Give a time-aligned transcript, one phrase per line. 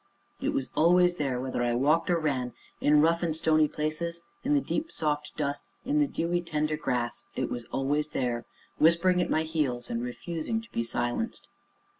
[0.41, 4.55] It was always there, whether I walked or ran, in rough and stony places, in
[4.55, 8.47] the deep, soft dust, in the dewy, tender grass it was always there,
[8.79, 11.47] whispering at my heels, and refusing to be silenced.